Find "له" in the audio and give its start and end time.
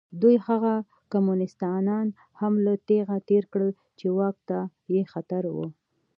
2.65-2.73